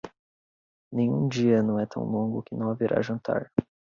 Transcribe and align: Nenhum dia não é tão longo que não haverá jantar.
Nenhum 0.91 1.27
dia 1.29 1.61
não 1.61 1.79
é 1.79 1.85
tão 1.85 2.01
longo 2.03 2.41
que 2.41 2.55
não 2.55 2.71
haverá 2.71 3.03
jantar. 3.03 3.51